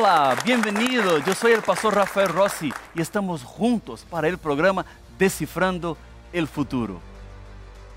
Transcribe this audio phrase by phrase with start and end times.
[0.00, 1.18] Hola, bienvenido.
[1.18, 4.86] Yo soy el pastor Rafael Rossi y estamos juntos para el programa
[5.18, 5.98] Descifrando
[6.32, 7.00] el Futuro.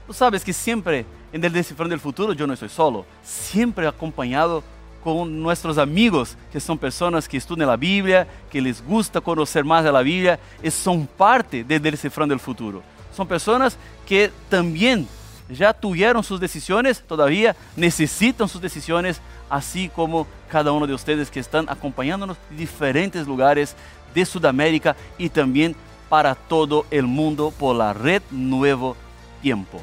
[0.08, 4.64] Tú sabes que siempre en el Descifrando el Futuro yo no estoy solo, siempre acompañado
[5.04, 9.84] con nuestros amigos, que son personas que estudian la Biblia, que les gusta conocer más
[9.84, 12.82] de la Biblia y son parte de Descifrando el Futuro.
[13.16, 13.78] Son personas
[14.08, 15.08] que también
[15.50, 21.42] ya tuvieron sus decisiones, todavía necesitan sus decisiones, así como cada uno de ustedes que
[21.42, 23.76] están acompañándonos de diferentes lugares
[24.16, 25.76] de Sudamérica y también
[26.10, 28.96] para todo el mundo por la red Nuevo
[29.42, 29.82] Tiempo.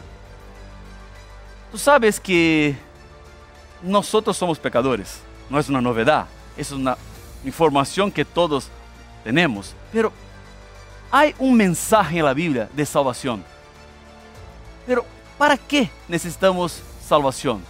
[1.70, 2.76] Tú sabes que
[3.82, 6.26] nosotros somos pecadores, no es una novedad,
[6.56, 6.96] es una
[7.45, 8.68] información que todos
[9.23, 10.10] tenemos, pero
[11.10, 13.45] hay un mensaje en la Biblia de salvación.
[14.87, 15.04] Pero
[15.37, 17.62] ¿para qué necesitamos salvación?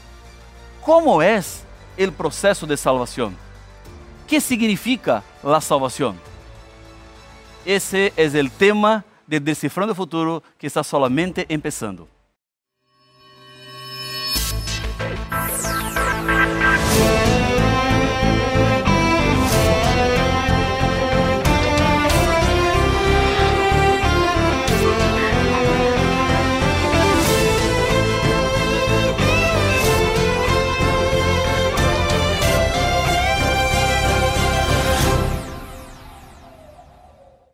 [0.85, 1.65] ¿Cómo es
[1.99, 3.37] el proceso de salvación?
[4.27, 6.17] ¿Qué significa la salvación?
[7.65, 12.09] Ese es el tema de Descifrando el Futuro que está solamente empezando.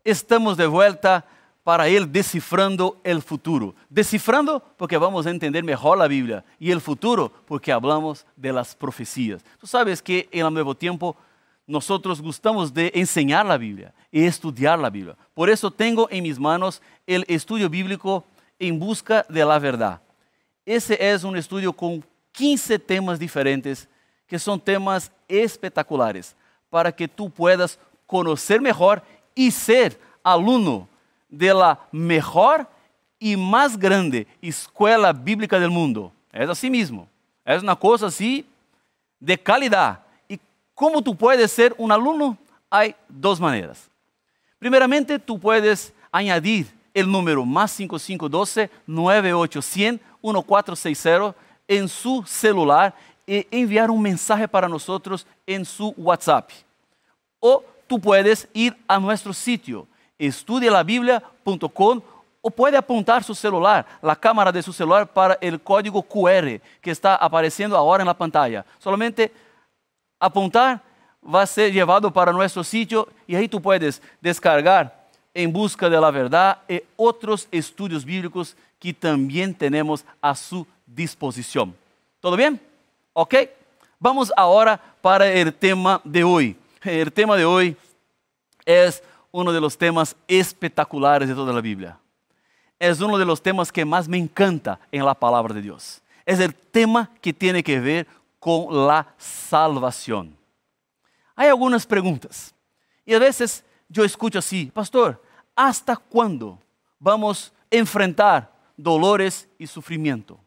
[0.04, 1.24] Estamos de vuelta
[1.64, 3.74] para ir descifrando el futuro.
[3.88, 8.74] Descifrando porque vamos a entender mejor la Biblia y el futuro porque hablamos de las
[8.74, 9.42] profecías.
[9.58, 11.16] Tú sabes que en el Nuevo Tiempo
[11.66, 15.16] nosotros gustamos de enseñar la Biblia y estudiar la Biblia.
[15.32, 18.24] Por eso tengo en mis manos el estudio bíblico
[18.58, 20.00] en busca de la verdad.
[20.66, 23.88] Ese es un estudio con 15 temas diferentes
[24.26, 26.36] que son temas espectaculares
[26.68, 29.02] para que tú puedas conocer mejor
[29.34, 30.88] y ser aluno
[31.28, 32.66] de la mejor
[33.18, 36.12] y más grande escuela bíblica del mundo.
[36.32, 37.08] Es así mismo.
[37.44, 38.46] Es una cosa así
[39.18, 40.00] de calidad.
[40.28, 40.38] ¿Y
[40.74, 42.36] cómo tú puedes ser un alumno?
[42.70, 43.88] Hay dos maneras.
[44.58, 51.34] Primeramente, tú puedes añadir el número más 5512 9800 1460
[51.66, 52.94] en su celular
[53.26, 56.50] y enviar un mensaje para nosotros en su WhatsApp.
[57.40, 59.86] O tú puedes ir a nuestro sitio
[60.18, 62.00] estudialabiblia.com
[62.46, 66.90] o puede apuntar su celular, la cámara de su celular para el código QR que
[66.90, 68.64] está apareciendo ahora en la pantalla.
[68.78, 69.32] Solamente
[70.20, 70.80] apuntar
[71.24, 76.00] va a ser llevado para nuestro sitio y ahí tú puedes descargar en busca de
[76.00, 81.74] la verdad y otros estudios bíblicos que también tenemos a su disposición.
[82.20, 82.60] ¿Todo bien?
[83.14, 83.34] ¿Ok?
[83.98, 86.56] Vamos ahora para el tema de hoy.
[86.84, 87.76] El tema de hoy
[88.66, 89.02] es
[89.32, 91.98] uno de los temas espectaculares de toda la Biblia.
[92.78, 96.02] Es uno de los temas que más me encanta en la palabra de Dios.
[96.26, 98.06] Es el tema que tiene que ver
[98.38, 100.36] con la salvación.
[101.34, 102.54] Hay algunas preguntas.
[103.06, 105.22] Y a veces yo escucho así, pastor,
[105.56, 106.58] ¿hasta cuándo
[106.98, 110.38] vamos a enfrentar dolores y sufrimiento?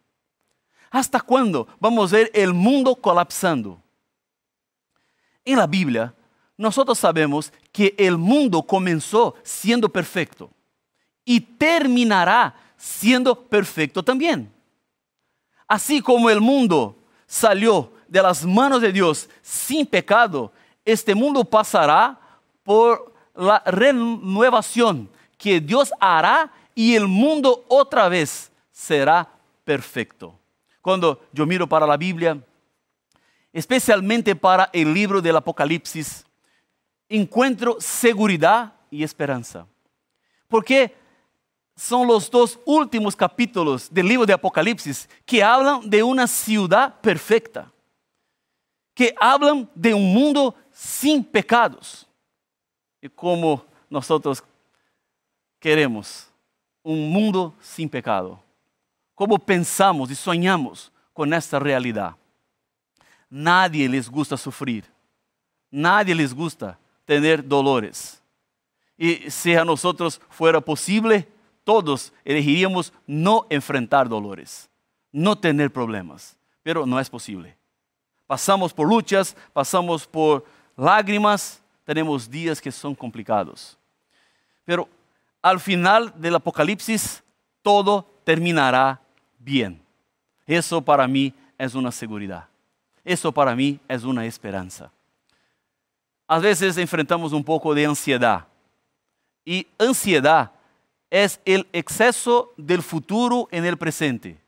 [0.92, 3.82] ¿Hasta cuándo vamos a ver el mundo colapsando?
[5.44, 6.14] En la Biblia
[6.58, 10.50] nosotros sabemos que el mundo comenzó siendo perfecto
[11.24, 14.52] y terminará siendo perfecto también.
[15.68, 16.96] Así como el mundo
[17.28, 20.52] salió de las manos de Dios sin pecado,
[20.84, 22.20] este mundo pasará
[22.64, 29.28] por la renovación que Dios hará y el mundo otra vez será
[29.64, 30.34] perfecto.
[30.82, 32.42] Cuando yo miro para la Biblia,
[33.52, 36.27] especialmente para el libro del Apocalipsis,
[37.10, 39.66] encuentro seguridad y esperanza.
[40.48, 40.96] Porque
[41.76, 47.72] son los dos últimos capítulos del libro de Apocalipsis que hablan de una ciudad perfecta,
[48.94, 52.08] que hablan de un mundo sin pecados.
[53.00, 54.44] Y como nosotros
[55.60, 56.28] queremos
[56.82, 58.42] un mundo sin pecado,
[59.14, 62.16] como pensamos y soñamos con esta realidad.
[63.30, 64.86] Nadie les gusta sufrir,
[65.70, 68.22] nadie les gusta tener dolores.
[68.98, 71.28] Y si a nosotros fuera posible,
[71.64, 74.70] todos elegiríamos no enfrentar dolores,
[75.12, 77.58] no tener problemas, pero no es posible.
[78.28, 80.46] Pasamos por luchas, pasamos por
[80.76, 83.78] lágrimas, tenemos días que son complicados.
[84.66, 84.90] Pero
[85.42, 87.24] al final del Apocalipsis,
[87.62, 89.00] todo terminará
[89.40, 89.82] bien.
[90.46, 92.48] Eso para mí es una seguridad.
[93.06, 94.92] Eso para mí es una esperanza.
[96.28, 98.46] A veces enfrentamos un poco de ansiedad.
[99.46, 100.52] Y ansiedad
[101.10, 104.42] es el exceso del futuro en el presente.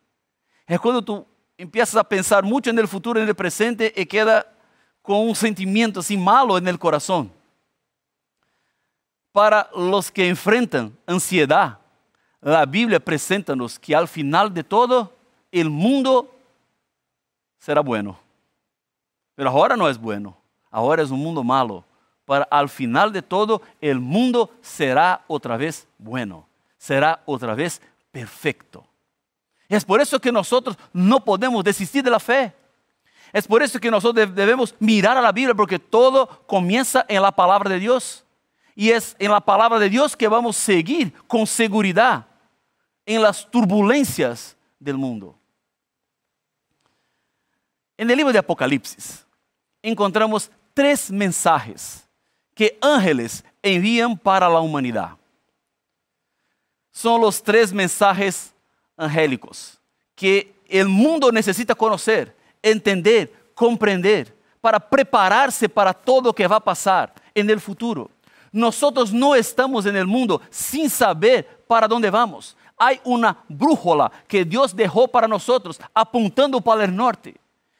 [0.67, 1.25] Es cuando tú
[1.57, 4.45] empiezas a pensar en el futuro, en el presente, y queda
[5.01, 7.31] con un sentimiento así malo el corazón.
[9.31, 11.79] Para los que enfrentan ansiedad,
[12.41, 15.13] la Biblia presenta-nos que al final de todo,
[15.51, 16.35] el mundo
[17.57, 18.19] será bueno.
[19.35, 20.37] Pero ahora no es bueno,
[20.69, 21.86] ahora es un mundo malo.
[22.25, 27.81] Para al final de todo, el mundo será otra vez bueno, será otra vez
[28.12, 28.86] perfecto.
[29.68, 32.54] Es por eso que nosotros no podemos desistir de la fe.
[33.31, 37.31] Es por eso que nosotros debemos mirar a la Biblia, porque todo comienza en la
[37.31, 38.25] palabra de Dios.
[38.75, 42.25] Y es en la palabra de Dios que vamos a seguir con seguridad
[43.06, 45.36] en las turbulencias del mundo.
[47.98, 49.25] En el libro de Apocalipsis
[49.81, 52.07] encontramos tres mensajes
[52.55, 55.09] que ángeles envían para la humanidad.
[56.89, 58.53] Son los tres mensajes
[58.95, 59.77] angélicos
[60.15, 62.33] que el mundo necesita conocer,
[62.63, 68.09] entender, comprender, para prepararse para todo lo que va a pasar en el futuro.
[68.49, 72.55] Nosotros no estamos en el mundo sin saber para dónde vamos.
[72.77, 77.35] Hay una brújula que Dios dejó para nosotros apuntando para el norte.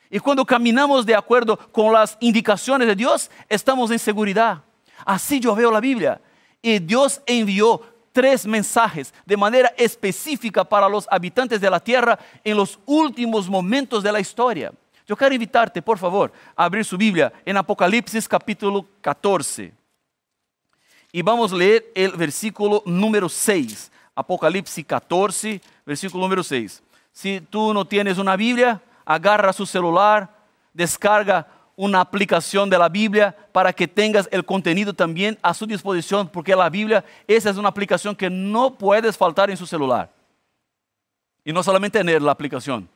[0.10, 4.64] Y cuando caminamos de acuerdo con las indicaciones de Dios, estamos en seguridad.
[5.06, 6.20] Así yo veo la Biblia.
[6.62, 12.58] Y Dios envió tres mensajes de manera específica para los habitantes de la tierra en
[12.58, 14.74] los últimos momentos de la historia.
[15.08, 19.74] Yo quiero invitarte, por favor, a abrir su Biblia en Apocalipsis capítulo 14.
[21.12, 23.92] Y vamos a leer el versículo número 6.
[24.14, 26.84] Apocalipsis 14, versículo número 6.
[27.12, 30.30] Si tú no tienes una Biblia, agarra su celular,
[30.72, 36.28] descarga una aplicación de la Biblia para que tengas el contenido también a su disposición,
[36.28, 40.14] porque la Biblia, esa es una aplicación que no puedes faltar en su celular.
[41.44, 42.88] Y no solamente tener la aplicación,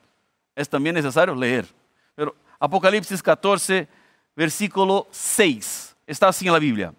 [0.55, 1.65] es también necesario leer.
[2.13, 3.87] Pero Apocalipsis 14,
[4.35, 6.93] versículo 6, está así en la Biblia.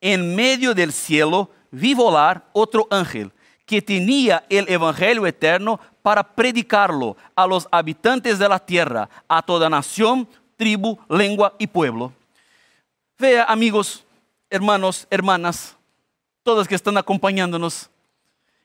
[0.00, 3.30] En medio del cielo vi volar otro ángel
[3.66, 9.70] que tenía el Evangelio eterno para predicarlo a los habitantes de la tierra, a toda
[9.70, 12.12] nación, tribu, lengua y pueblo.
[13.18, 14.04] Vea, amigos,
[14.50, 15.76] hermanos, hermanas,
[16.42, 17.88] todos que están acompañándonos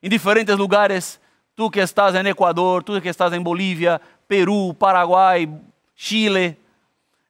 [0.01, 1.19] en diferentes lugares,
[1.55, 5.49] tú que estás en Ecuador, tú que estás en Bolivia, Perú, Paraguay,
[5.95, 6.57] Chile,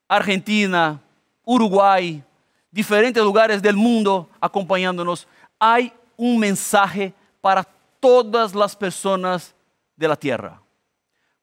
[0.07, 0.99] Argentina,
[1.45, 2.23] Uruguay,
[2.71, 5.27] diferentes lugares del mundo acompañándonos,
[5.59, 7.63] hay un mensaje para
[7.99, 9.53] todas las personas
[9.95, 10.61] de la tierra,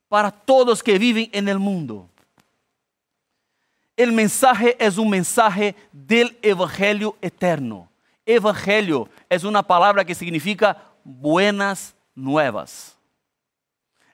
[0.09, 2.09] para todos que viven en el mundo
[3.97, 7.89] el mensaje es un mensaje del Evangelio eterno.
[8.27, 12.97] Evangelio es una palabra que significa buenas nuevas.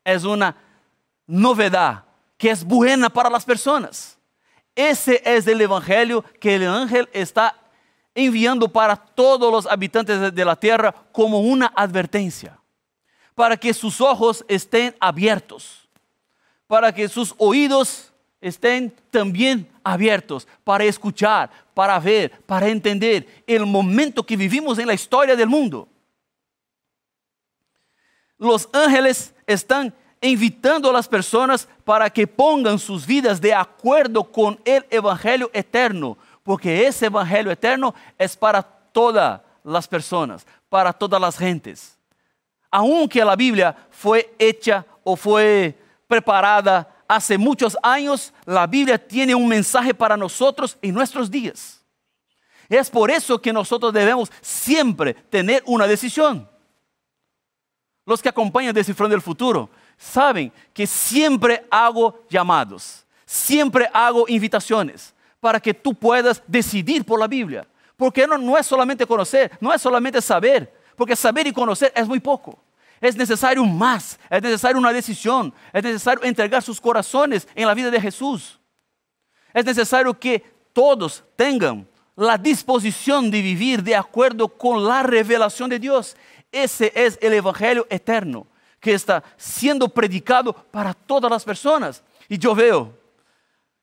[0.04, 0.56] Es una
[1.26, 2.04] novedad
[2.38, 4.16] que es buena para las personas.
[4.74, 7.56] Ese es el Evangelio que el ángel está
[8.14, 12.58] enviando para todos los habitantes de la tierra como una advertencia,
[13.34, 15.88] para que sus ojos estén abiertos,
[16.66, 24.24] para que sus oídos estén también abiertos para escuchar, para ver, para entender el momento
[24.24, 25.88] que vivimos en la historia del mundo.
[28.36, 34.60] Los ángeles están invitando a las personas para que pongan sus vidas de acuerdo con
[34.64, 41.36] el Evangelio eterno, porque ese Evangelio eterno es para todas las personas, para todas las
[41.36, 41.96] gentes.
[42.70, 49.46] Aunque la Biblia fue hecha o fue preparada hace muchos años, la Biblia tiene un
[49.46, 51.80] mensaje para nosotros en nuestros días.
[52.68, 56.48] Es por eso que nosotros debemos siempre tener una decisión.
[58.04, 65.11] Los que acompañan Descifrando el Futuro saben que siempre hago llamados, siempre hago invitaciones
[65.42, 67.66] para que tú puedas decidir por la Biblia.
[67.96, 72.20] Porque no, es solamente conocer, no es solamente saber, porque saber y conocer es muy
[72.20, 72.56] poco.
[73.00, 77.90] Es necesario más, es necesario una decisión, es necesario entregar sus corazones en la vida
[77.90, 78.60] de Jesús.
[79.52, 85.80] Es necesario que todos tengan la disposición de vivir de acuerdo con la revelación de
[85.80, 86.16] Dios.
[86.52, 88.46] Ese es el Evangelio eterno
[88.78, 92.00] que está siendo predicado para todas las personas.
[92.28, 92.96] Y yo veo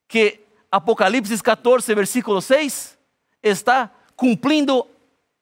[0.08, 2.98] que Apocalipsis 14, versículo 6,
[3.42, 4.88] está cumpliendo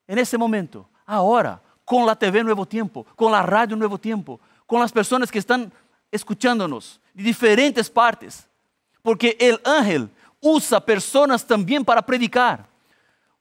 [0.07, 4.81] en ese momento, ahora con la TV Nuevo Tiempo, con la radio Nuevo Tiempo, con
[4.81, 5.71] las personas que están
[6.11, 8.47] escuchándonos de diferentes partes.
[9.01, 10.09] Porque el ángel
[10.41, 12.65] usa personas también para predicar.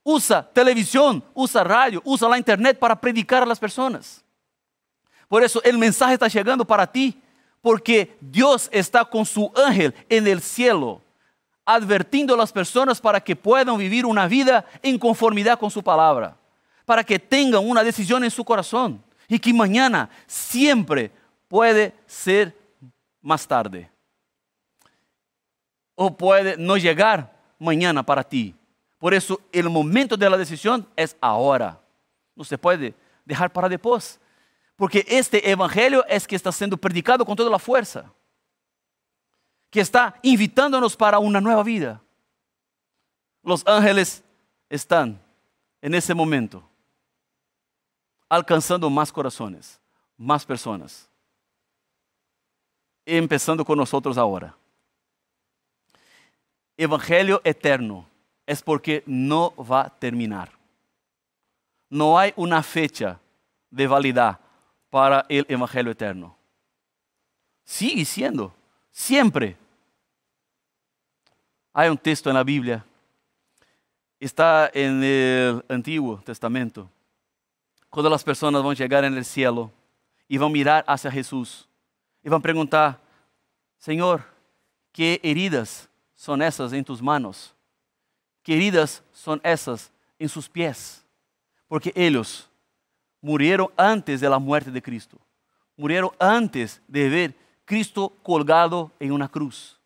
[0.02, 4.24] Usa televisión, usa radio, usa la internet para predicar a las personas.
[5.28, 7.20] Por eso el mensaje está llegando para ti,
[7.60, 11.02] porque Dios está con su ángel en el cielo,
[11.66, 16.36] advirtiendo a las personas para que puedan vivir una vida en conformidad con su palabra,
[16.84, 21.10] para que tengan una decisión en su corazón y que mañana siempre
[21.48, 22.56] puede ser
[23.20, 23.90] más tarde
[25.96, 28.54] o puede no llegar mañana para ti.
[28.98, 31.80] Por eso el momento de la decisión es ahora.
[32.34, 32.94] No se puede
[33.24, 34.20] dejar para después.
[34.76, 38.12] Porque este evangelio es que está siendo predicado con toda la fuerza.
[39.70, 42.02] Que está invitándonos para una nueva vida.
[43.42, 44.24] Los ángeles
[44.68, 45.20] están
[45.80, 46.68] en ese momento
[48.28, 49.80] alcanzando más corazones,
[50.16, 51.08] más personas.
[53.04, 54.56] Empezando con nosotros ahora.
[56.76, 58.06] Evangelio eterno
[58.44, 60.50] es porque no va a terminar.
[61.88, 63.20] No hay una fecha
[63.70, 64.40] de validad
[64.90, 66.36] para el Evangelio eterno.
[67.64, 68.54] Sigue siendo,
[68.96, 69.56] siempre.
[71.74, 72.82] Hay un texto en la Biblia,
[74.18, 76.90] está en el Antiguo Testamento,
[77.90, 79.70] cuando las personas van a llegar en el cielo
[80.26, 81.68] y van a mirar hacia Jesús
[82.24, 82.98] y van a preguntar,
[83.76, 84.24] Señor,
[84.90, 87.54] ¿qué heridas son esas en tus manos?
[88.42, 91.04] ¿Qué heridas son esas en sus pies?
[91.68, 92.48] Porque ellos
[93.20, 95.18] murieron antes de la muerte de Cristo.
[95.76, 99.78] Murieron antes de ver Cristo colgado en una cruz.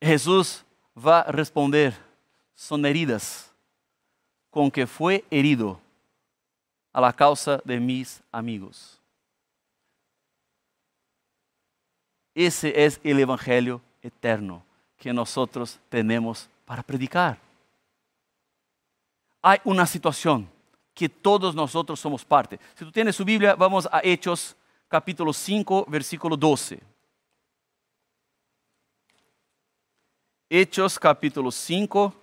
[0.00, 0.62] Jesús
[0.96, 1.96] va a responder,
[2.54, 3.50] son heridas
[4.50, 5.80] con que fue herido
[6.92, 9.00] a la causa de mis amigos.
[12.34, 14.62] Ese es el Evangelio eterno
[14.98, 17.38] que nosotros tenemos para predicar.
[19.40, 20.48] Hay una situación
[20.92, 22.60] que todos nosotros somos parte.
[22.74, 24.54] Si tú tienes su Biblia, vamos a Hechos
[24.94, 26.80] capítulo 5, versículo 12.
[30.48, 32.14] Hechos capítulo 5.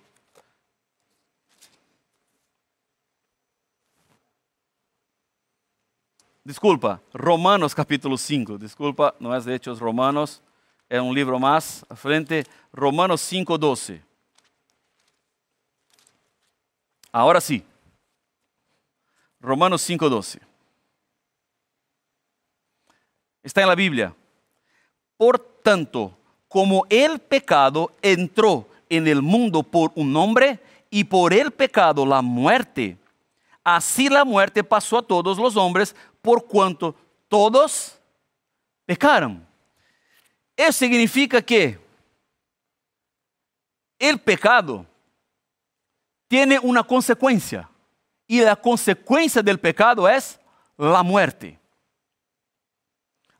[6.42, 8.56] Disculpa, Romanos capítulo 5.
[8.56, 10.40] Disculpa, no es de Hechos Romanos,
[10.88, 12.46] es un libro más a frente.
[12.72, 14.02] Romanos 5, 12.
[17.12, 17.62] Ahora sí.
[19.40, 20.51] Romanos 5:12.
[23.42, 24.14] Está en la Biblia.
[25.16, 26.16] Por tanto,
[26.48, 32.20] como el pecado entró en el mundo por un hombre y por el pecado la
[32.20, 32.96] muerte,
[33.64, 36.94] así la muerte pasó a todos los hombres por cuanto
[37.28, 37.98] todos
[38.84, 39.46] pecaron.
[40.56, 41.80] Eso significa que
[43.98, 44.84] el pecado
[46.28, 47.68] tiene una consecuencia
[48.26, 50.38] y la consecuencia del pecado es
[50.76, 51.61] la muerte.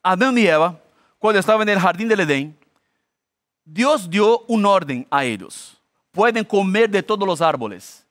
[0.02, 0.80] Adán y Eva,
[1.18, 2.59] cuando estaban en el jardín del Edén,
[3.64, 5.80] Dios dio un orden a ellos.
[6.11, 8.06] Pueden comer de todos los árboles,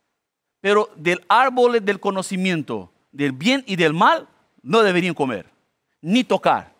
[0.61, 4.27] pero del árbol del conocimiento del bien y del mal
[4.61, 5.45] no deberían comer,
[6.01, 6.73] ni tocar,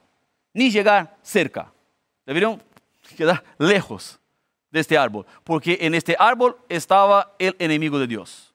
[0.54, 1.72] ni llegar cerca.
[2.26, 2.62] Deberían
[3.18, 4.20] quedar lejos
[4.72, 8.54] de este árbol, porque en este árbol estaba el enemigo de Dios.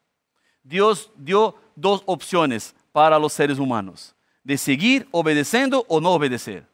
[0.63, 4.16] Dios dio dos opciones para los seres humanos,
[4.47, 6.65] de seguir obedeciendo o no obedecer,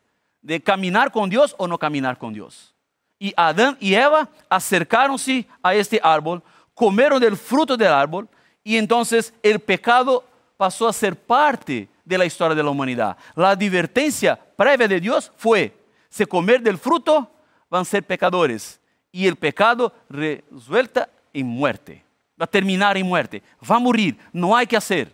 [0.43, 2.75] de caminar con Dios o no caminar con Dios.
[3.19, 6.43] Y Adán y Eva acercaronse a este árbol,
[6.75, 8.29] comieron del fruto del árbol
[8.62, 10.23] y entonces el pecado
[10.59, 13.17] pasó a ser parte de la historia de la humanidad.
[13.35, 15.75] La advertencia previa de Dios fue,
[16.11, 17.31] si comer del fruto
[17.71, 18.79] van a ser pecadores
[19.11, 22.05] y el pecado resuelta en muerte
[22.38, 25.11] va a terminar en muerte, va a morir, no hay que hacer.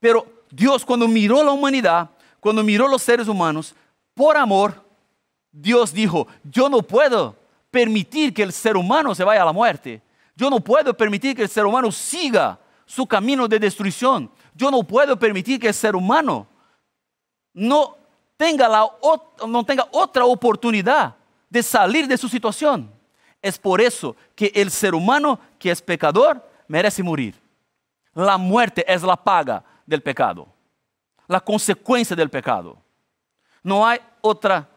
[0.00, 3.74] Pero Dios cuando miró la humanidad, cuando miró los seres humanos,
[4.14, 4.84] por amor,
[5.50, 7.36] Dios dijo, yo no puedo
[7.70, 10.02] permitir que el ser humano se vaya a la muerte.
[10.34, 14.30] Yo no puedo permitir que el ser humano siga su camino de destrucción.
[14.54, 16.46] Yo no puedo permitir que el ser humano
[17.52, 17.96] no
[18.36, 18.88] tenga, la,
[19.46, 21.16] no tenga otra oportunidad
[21.50, 22.90] de salir de su situación.
[23.42, 27.34] Es por eso que el ser humano que es pecador merece morir.
[28.14, 30.46] La muerte es la paga del pecado,
[31.26, 32.76] la consecuencia del pecado.
[33.62, 34.68] No hay otra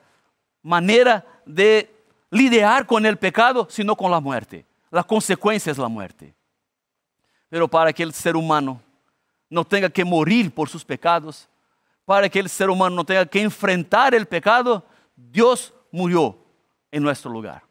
[0.63, 1.93] manera de
[2.29, 4.65] lidiar con el pecado sino con la muerte.
[4.89, 6.33] La consecuencia es la muerte.
[7.49, 8.81] Pero para que el ser humano
[9.49, 11.49] no tenga que morir por sus pecados,
[12.05, 16.37] para que el ser humano no tenga que enfrentar el pecado, Dios murió
[16.89, 17.63] en nuestro lugar.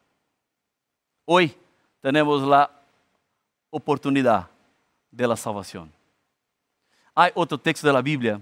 [1.25, 1.57] Hoy
[2.03, 2.71] tenemos la
[3.71, 4.47] oportunidad
[5.11, 6.00] de la salvación.
[7.15, 8.41] Hay otro texto de la Biblia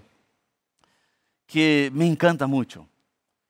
[1.46, 2.86] que me encanta mucho,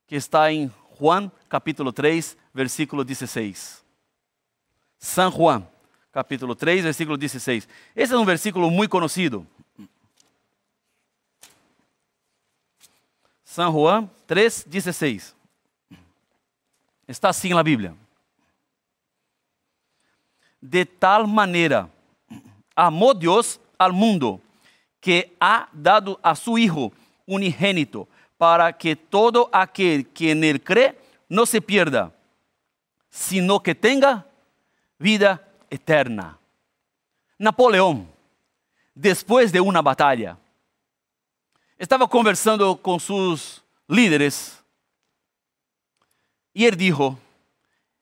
[0.07, 3.83] que está en Juan capítulo 3, versículo 16.
[4.99, 5.69] San Juan,
[6.11, 7.69] capítulo 3, versículo 16.
[7.95, 9.45] Ese es un versículo muy conocido.
[13.45, 15.35] San Juan 3, 16.
[17.07, 17.95] Está así en la Biblia.
[20.61, 21.89] De tal manera
[22.75, 24.41] amó Dios al mundo
[25.01, 26.93] que ha dado a su Hijo
[27.27, 32.13] unigénito para que todo aquel que en él cree no se pierda,
[33.11, 34.27] sino que tenga
[34.99, 36.39] vida eterna.
[37.39, 38.09] Napoleón,
[38.95, 40.37] después de una batalla,
[41.77, 44.63] estaba conversando con sus líderes
[46.53, 47.19] y él dijo,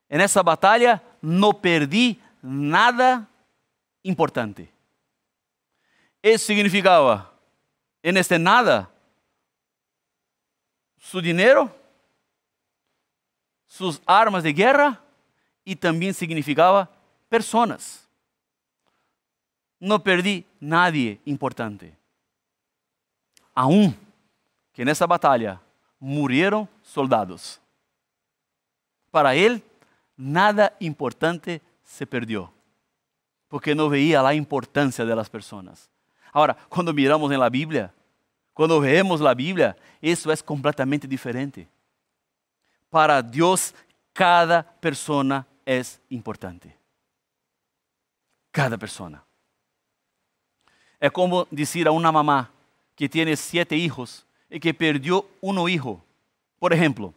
[0.09, 3.29] en esa batalla no perdí nada
[4.03, 4.76] importante.
[6.23, 7.33] Eso significaba,
[8.03, 8.91] en este nada,
[10.99, 11.75] su dinero,
[13.67, 15.01] sus armas de guerra
[15.65, 16.91] y también significaba
[17.29, 18.09] personas.
[19.79, 21.97] No perdí nadie importante.
[23.55, 23.97] Aún
[24.73, 25.61] que en esa batalla
[25.99, 27.61] murieron soldados.
[29.11, 29.63] Para él,
[30.17, 32.53] nada importante se perdió,
[33.49, 35.89] porque no veía la importancia de las personas.
[36.37, 37.91] Ahora, cuando miramos en la Biblia,
[38.53, 41.67] cuando vemos la Biblia, eso es completamente diferente.
[42.91, 43.75] Para Dios,
[44.13, 46.77] cada persona es importante.
[48.51, 49.25] Cada persona.
[51.01, 52.51] Es como decir a una mamá
[52.95, 56.05] que tiene siete hijos y que perdió uno hijo.
[56.59, 57.15] Por ejemplo,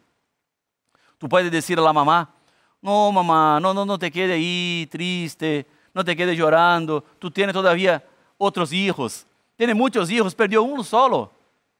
[1.17, 2.33] tú puedes decir a la mamá,
[2.81, 7.53] no mamá, no, no, no te quedes ahí triste, no te quedes llorando, tú tienes
[7.53, 8.01] todavía
[8.39, 11.31] otros hijos, tiene muchos hijos, perdió uno solo.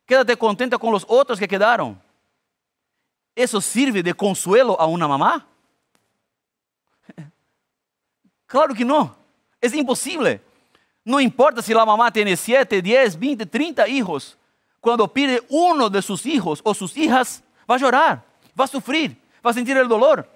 [0.06, 2.00] Quédate contenta con los otros que quedaron.
[3.34, 5.48] ¿Eso sirve de consuelo a una mamá?
[8.46, 9.16] Claro que no.
[9.62, 10.42] Es imposible.
[11.06, 14.38] No importa si la mamá tiene 7, 10, 20, 30 hijos.
[14.82, 18.26] Cuando pide uno de sus hijos o sus hijas, va a llorar,
[18.60, 20.28] va a sufrir, a sentir el dolor.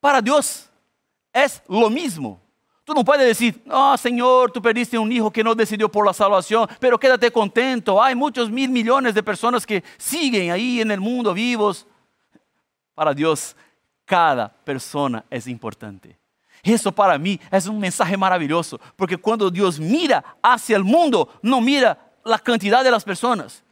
[0.00, 0.68] Para Dios
[1.32, 2.40] es lo mismo.
[2.90, 6.12] Tú no puedes decir, no, Señor, tú perdiste un hijo que no decidió por la
[6.12, 8.02] salvación, pero quédate contento.
[8.02, 11.86] Hay muchos mil millones de personas que siguen ahí en el mundo vivos.
[12.92, 13.54] Para Dios,
[14.04, 16.18] cada persona es importante.
[16.64, 21.60] Eso para mí es un mensaje maravilloso, porque cuando Dios mira hacia el mundo, no
[21.60, 23.62] mira la cantidad de las personas.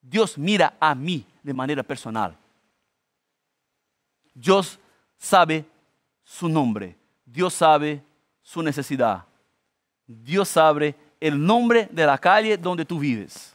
[0.00, 2.36] Dios mira a mí de manera personal.
[4.32, 4.78] Dios
[5.16, 5.64] sabe
[6.22, 6.96] su nombre.
[7.26, 8.06] Dios sabe
[8.48, 9.26] su necesidad.
[10.06, 13.54] Dios sabe el nombre de la calle donde tú vives.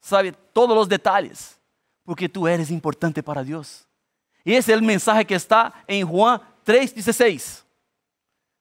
[0.00, 1.60] Sabe todos los detalles,
[2.02, 3.86] porque tú eres importante para Dios.
[4.42, 7.62] Y ese es el mensaje que está en Juan 3:16.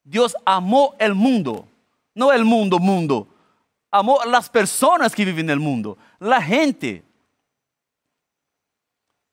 [0.03, 1.65] Dios amó el mundo,
[2.13, 3.29] no el mundo, mundo.
[3.89, 7.01] Amó las personas que viven en el mundo, la gente.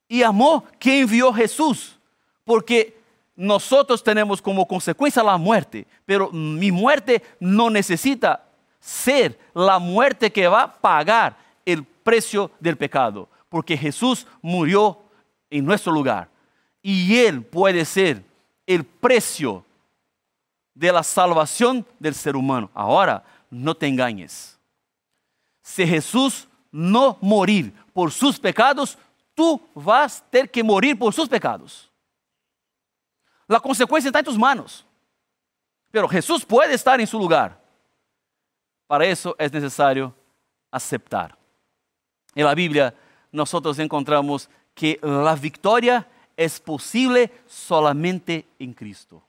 [0.07, 1.99] Y amó que envió Jesús,
[2.45, 2.97] porque
[3.37, 8.45] nosotros tenemos como consecuencia la muerte, pero mi muerte no necesita
[8.79, 14.99] ser la muerte que va a pagar el precio del pecado, porque Jesús murió
[15.51, 16.29] en nuestro lugar
[16.83, 18.23] y Él puede ser
[18.67, 19.65] el precio
[20.75, 22.71] de la salvación del ser humano.
[22.75, 24.59] Ahora, no te engañes.
[25.63, 28.99] Si Jesús no morir por sus pecados,
[29.35, 31.91] tú vas a tener que morir por sus pecados.
[33.47, 34.85] La consecuencia está en tus manos.
[35.91, 37.61] Pero Jesús puede estar en su lugar.
[38.87, 40.15] Para eso es necesario
[40.71, 41.37] aceptar.
[42.35, 42.95] En la Biblia
[43.31, 49.23] nosotros encontramos que la victoria es posible solamente en Cristo.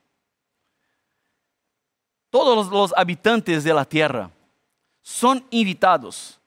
[2.29, 4.29] Todos los habitantes de la tierra
[5.01, 6.39] son invitados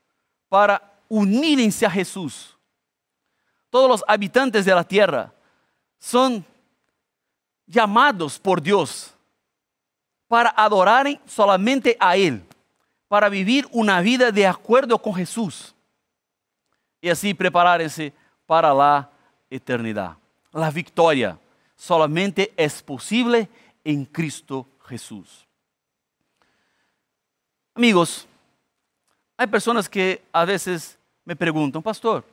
[0.49, 2.57] para unirse a Jesús.
[3.71, 5.33] Todos los habitantes de la tierra
[5.99, 6.45] son
[7.69, 9.15] llamados por Dios
[10.27, 12.45] para adorar solamente a Él,
[13.07, 15.75] para vivir una vida de acuerdo con Jesús
[17.01, 18.13] y así prepararse
[18.47, 19.11] para la
[19.49, 20.17] eternidad.
[20.53, 21.39] La victoria
[21.77, 23.49] solamente es posible
[23.85, 25.47] en Cristo Jesús.
[27.75, 28.27] Amigos,
[29.37, 32.25] hay personas que a veces me preguntan, pastor,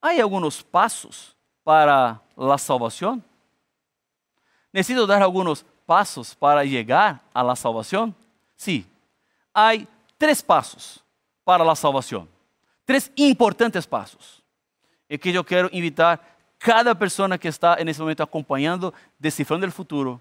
[0.00, 3.24] ¿hay algunos pasos para la salvación?
[4.72, 8.14] ¿Necesito dar algunos pasos para llegar a la salvación?
[8.56, 8.86] Sí,
[9.52, 11.02] hay tres pasos
[11.44, 12.28] para la salvación.
[12.84, 14.42] Tres importantes pasos.
[15.08, 16.20] Y que yo quiero invitar
[16.58, 20.20] cada persona que está en este momento acompañando Descifrando el Futuro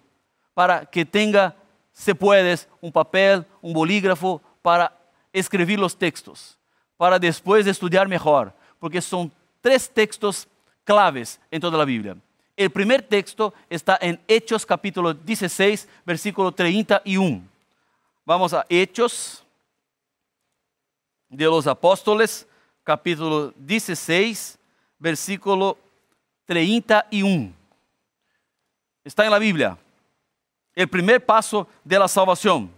[0.53, 1.55] para que tenga,
[1.93, 4.91] se puedes, un papel, un bolígrafo para
[5.31, 6.57] escribir los textos,
[6.97, 9.31] para después estudiar mejor, porque son
[9.61, 10.47] tres textos
[10.83, 12.17] claves en toda la Biblia.
[12.59, 17.41] El primer texto está en Hechos capítulo 16, versículo 31.
[18.25, 19.45] Vamos a Hechos
[21.29, 22.45] de los Apóstoles,
[22.83, 24.59] capítulo 16,
[24.97, 25.77] versículo
[26.43, 27.53] 31.
[29.05, 29.77] Está en la Biblia.
[30.75, 32.69] El primer paso de la salvación.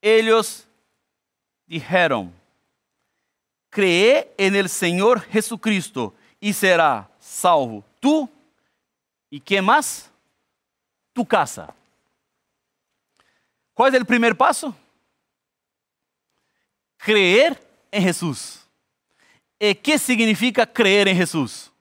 [0.00, 0.64] Ellos
[1.66, 2.32] dijeron,
[3.74, 8.30] cree en el Señor Jesucristo y será salvo tú
[9.28, 10.08] y quién más?
[11.12, 11.74] Tu casa.
[13.72, 14.72] ¿Cuál es el primer paso?
[16.98, 17.60] Creer
[17.90, 18.60] en Jesús.
[19.58, 21.72] ¿Y qué significa creer en Jesús?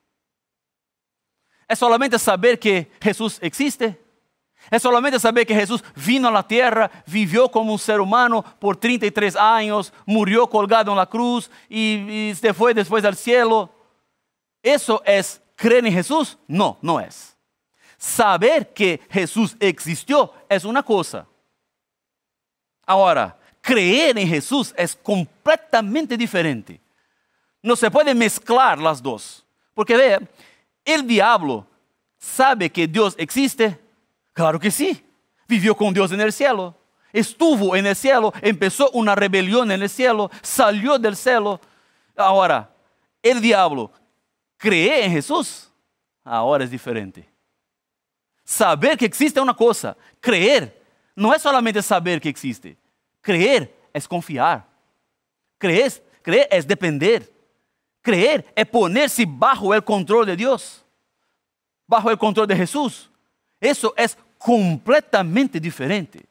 [1.67, 4.02] ¿Es solamente saber que Jesús existe?
[4.71, 8.77] ¿Es solamente saber que Jesús vino a la tierra, vivió como un ser humano por
[8.77, 13.69] 33 años, murió colgado en la cruz y, y se fue después al cielo?
[14.61, 16.37] ¿Eso es creer en Jesús?
[16.47, 17.35] No, no es.
[17.97, 21.27] Saber que Jesús existió es una cosa.
[22.85, 26.81] Ahora, creer en Jesús es completamente diferente.
[27.61, 29.45] No se puede mezclar las dos.
[29.73, 30.19] Porque vea,
[30.83, 31.65] el diablo
[32.17, 33.79] sabe que Dios existe.
[34.33, 35.05] Claro que sí.
[35.47, 36.75] Vivió con Dios en el cielo.
[37.11, 38.33] Estuvo en el cielo.
[38.41, 40.29] Empezó una rebelión en el cielo.
[40.41, 41.61] Salió del cielo.
[42.15, 42.69] Ahora,
[43.21, 43.91] el diablo
[44.57, 45.69] cree en Jesús.
[46.23, 47.29] Ahora es diferente.
[48.43, 49.95] Saber que existe es una cosa.
[50.19, 50.81] Creer
[51.15, 52.77] no es solamente saber que existe.
[53.21, 54.67] Creer es confiar.
[55.57, 55.91] Creer,
[56.21, 57.31] creer es depender.
[58.01, 60.83] Creer es ponerse bajo el control de Dios,
[61.87, 63.09] bajo el control de Jesús.
[63.63, 66.25] Eso es completamente diferente.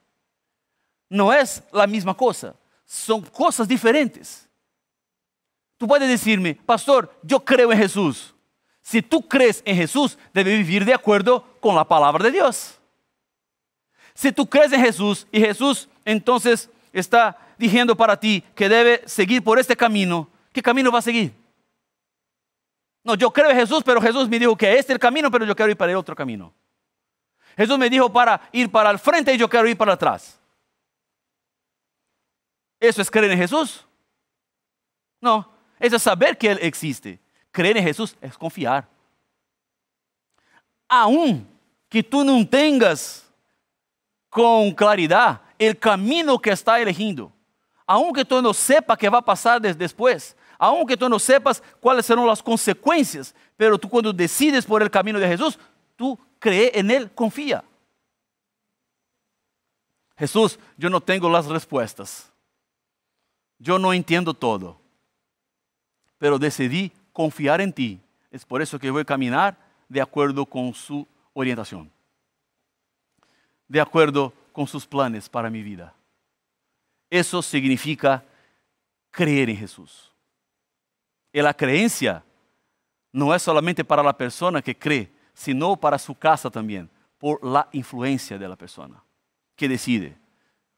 [1.08, 4.46] No es la misma cosa, son cosas diferentes.
[5.78, 8.34] Tú puedes decirme, pastor, yo creo en Jesús.
[8.82, 12.78] Si tú crees en Jesús, debes vivir de acuerdo con la palabra de Dios.
[14.12, 19.42] Si tú crees en Jesús y Jesús entonces está diciendo para ti que debe seguir
[19.42, 21.32] por este camino, ¿qué camino va a seguir?
[23.02, 25.46] No, yo creo en Jesús, pero Jesús me dijo que este es el camino, pero
[25.46, 26.52] yo quiero ir para el otro camino.
[27.56, 30.38] Jesús me dijo para ir para el frente y yo quiero ir para atrás.
[32.80, 33.86] ¿Eso es creer en Jesús?
[35.20, 37.20] No, eso es saber que Él existe.
[37.50, 38.88] Creer en Jesús es confiar.
[40.88, 41.46] Aún
[41.88, 43.30] que tú no tengas
[44.28, 47.30] con claridad el camino que está eligiendo,
[47.86, 52.26] aunque tú no sepas qué va a pasar después, aunque tú no sepas cuáles serán
[52.26, 55.58] las consecuencias, pero tú cuando decides por el camino de Jesús,
[56.02, 57.62] tú crees en Él, confía.
[60.16, 62.28] Jesús, yo no tengo las respuestas.
[63.56, 64.80] Yo no entiendo todo.
[66.18, 68.00] Pero decidí confiar en ti.
[68.32, 69.56] Es por eso que voy a caminar
[69.88, 71.88] de acuerdo con su orientación.
[73.68, 75.94] De acuerdo con sus planes para mi vida.
[77.10, 78.24] Eso significa
[79.12, 80.10] creer en Jesús.
[81.32, 82.24] Y la creencia
[83.12, 87.68] no es solamente para la persona que cree, sino para su casa también, por la
[87.72, 89.02] influencia de la persona
[89.56, 90.16] que decide.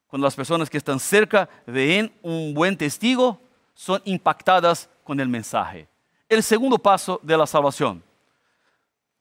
[0.06, 3.40] Cuando las personas que están cerca ven un buen testigo,
[3.74, 5.88] son impactadas con el mensaje.
[6.28, 8.02] El segundo paso de la salvación.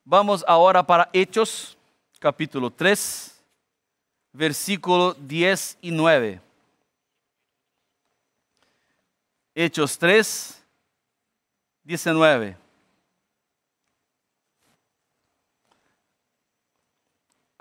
[0.06, 1.78] Vamos ahora para Hechos,
[2.20, 3.44] capítulo 3,
[4.34, 6.42] versículo 10 y 9.
[9.56, 10.64] Hechos 3,
[11.84, 12.63] 19.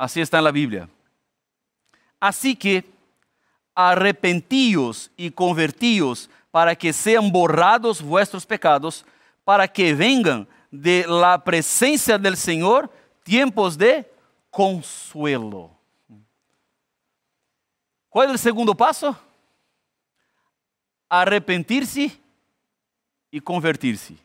[0.03, 0.89] Así está en la Biblia.
[2.19, 2.85] Así que
[3.73, 9.07] arrepentíos y convertíos para que sean borrados vuestros pecados,
[9.45, 12.91] para que vengan de la presencia del Señor
[13.23, 14.13] tiempos de
[14.51, 15.71] consuelo.
[18.09, 19.17] ¿Cuál es el segundo paso?
[21.09, 22.11] Arrepentirse
[23.31, 24.17] y convertirse.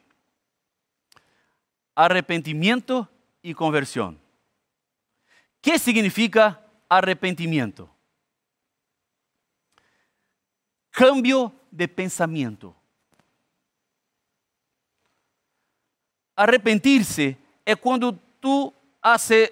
[1.93, 3.07] Arrepentimiento
[3.43, 4.25] y conversión.
[5.61, 7.89] ¿Qué significa arrepentimiento?
[10.91, 12.75] Cambio de pensamiento.
[16.37, 19.51] arrepentirse é quando tu haces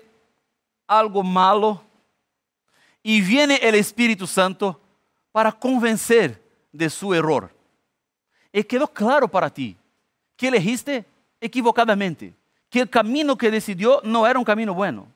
[0.87, 1.83] algo malo
[3.03, 4.79] e viene o Espírito Santo
[5.33, 6.39] para convencer
[6.71, 7.49] de su error.
[8.53, 9.75] E quedou claro para ti
[10.37, 11.05] que elegiste
[11.41, 12.33] equivocadamente,
[12.69, 15.11] que o caminho que decidiu não era um caminho bueno.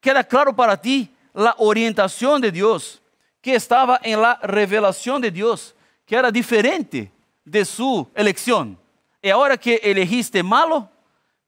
[0.00, 3.00] Queda claro para ti a orientação de Deus,
[3.42, 5.74] que estava em la revelação de Deus,
[6.06, 7.10] que era diferente
[7.44, 8.76] de sua eleição.
[9.22, 10.88] E agora que elegiste malo,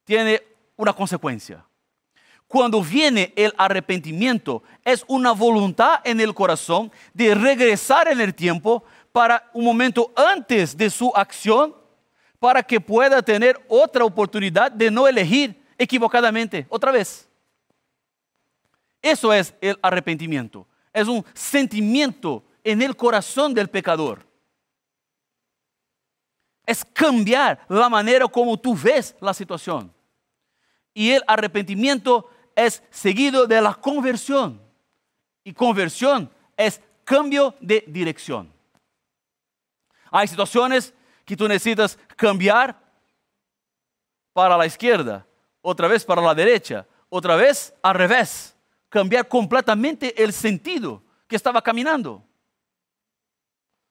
[0.05, 0.39] tiene
[0.77, 1.63] uma consequência.
[2.47, 8.83] Quando viene el arrepentimiento, es una voluntad en el corazón de regresar en el tiempo
[9.11, 11.75] para un momento antes de su acción,
[12.39, 17.27] para que pueda tener otra oportunidad de no elegir equivocadamente otra vez.
[19.03, 20.65] Eso es el arrepentimiento.
[20.93, 24.25] Es un sentimiento en el corazón del pecador.
[26.65, 29.93] Es cambiar la manera como tú ves la situación.
[30.93, 34.61] Y el arrepentimiento es seguido de la conversión.
[35.43, 38.53] Y conversión es cambio de dirección.
[40.09, 40.93] Hay situaciones
[41.25, 42.79] que tú necesitas cambiar
[44.31, 45.25] para la izquierda,
[45.61, 48.52] otra vez para la derecha, otra vez al revés.
[48.93, 52.23] Cambiar completamente el sentido que estaba caminando.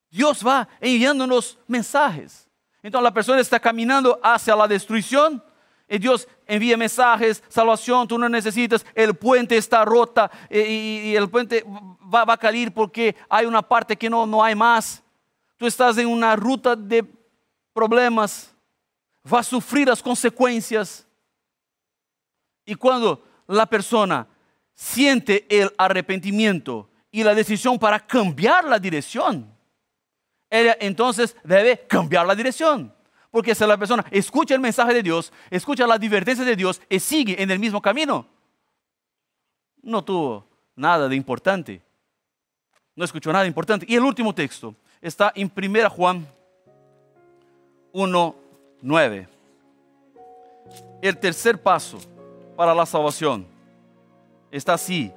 [0.09, 2.49] Dios va enviándonos mensajes.
[2.85, 5.43] Entonces la persona está caminando hacia la destrucción
[5.89, 11.65] y Dios envía mensajes, salvación, tú no necesitas, el puente está rota y, el puente
[11.67, 15.03] va, a caer porque hay una parte que no, no hay más.
[15.57, 17.05] Tú estás en una ruta de
[17.73, 18.55] problemas,
[19.27, 21.05] va a sufrir las consecuencias.
[22.65, 24.29] Y cuando la persona
[24.83, 29.49] siente el arrepentimiento y la decisión para cambiar la dirección,
[30.51, 32.93] ella entonces debe cambiar la dirección.
[33.31, 36.99] Porque si la persona escucha el mensaje de Dios, escucha la advertencia de Dios y
[36.99, 38.27] sigue en el mismo camino,
[39.83, 41.81] no tuvo nada de importante.
[42.97, 43.87] No escuchó nada importante.
[43.89, 46.27] Y el último texto está en 1 Juan
[47.93, 48.37] 1,
[48.83, 49.29] 9.
[51.01, 51.99] El tercer paso
[52.57, 53.47] para la salvación
[54.53, 55.13] está así.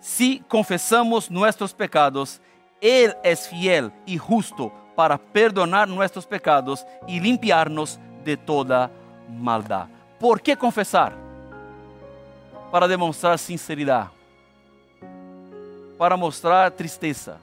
[0.00, 2.40] Si confesamos nuestros pecados,
[2.80, 8.90] Él es fiel y justo para perdonar nuestros pecados y limpiarnos de toda
[9.28, 9.86] maldad.
[10.18, 11.12] ¿Por qué confesar?
[12.72, 14.08] Para demostrar sinceridad,
[15.96, 17.38] para mostrar tristeza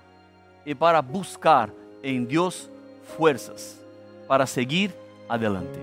[0.65, 1.71] y para buscar
[2.03, 2.69] en Dios
[3.17, 3.79] fuerzas
[4.27, 4.93] para seguir
[5.27, 5.79] adelante.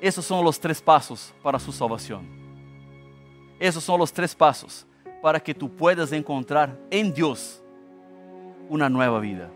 [0.00, 2.41] Esos son los tres pasos para su salvación.
[3.62, 4.84] Esos son los tres pasos
[5.22, 7.62] para que tú puedas encontrar en Dios
[8.68, 9.48] una nueva vida.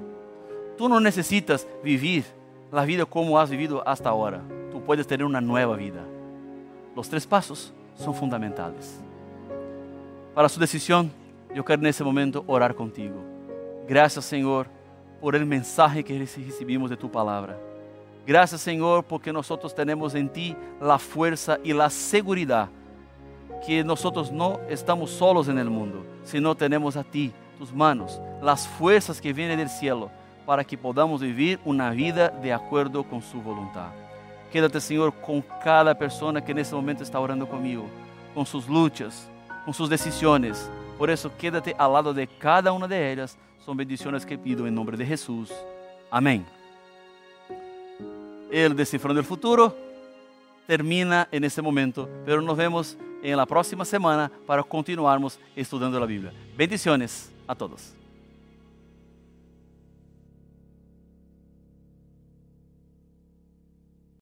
[0.78, 2.24] Tú no necesitas vivir
[2.70, 4.42] la vida como has vivido hasta ahora.
[4.70, 6.04] Tú puedes tener una nueva vida.
[6.94, 9.00] Los tres pasos son fundamentales.
[10.36, 11.10] Para su decisión,
[11.52, 13.16] yo quiero en ese momento orar contigo.
[13.88, 14.68] Gracias Señor
[15.20, 17.58] por el mensaje que recibimos de tu palabra.
[18.24, 22.68] Gracias Señor porque nosotros tenemos en ti la fuerza y la seguridad
[23.66, 28.68] que nosotros no estamos solos en el mundo, sino tenemos a ti tus manos, las
[28.68, 30.08] fuerzas que vienen del cielo,
[30.46, 33.88] para que podamos vivir una vida de acuerdo con su voluntad.
[34.52, 37.84] Quédate, Señor, con cada persona que en este momento está orando conmigo,
[38.32, 39.28] con sus luchas,
[39.64, 40.70] con sus decisiones.
[40.96, 43.36] Por eso, quédate al lado de cada una de ellas.
[43.64, 45.52] Son bendiciones que pido en nombre de Jesús.
[46.08, 46.46] Amén.
[48.52, 49.74] El Descifrando el Futuro
[50.68, 52.96] termina en este momento, pero nos vemos
[53.32, 56.32] en la próxima semana para continuarmos estudiando la Biblia.
[56.56, 57.94] Bendiciones a todos.